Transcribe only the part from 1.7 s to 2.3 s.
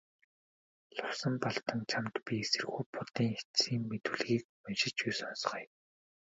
чамд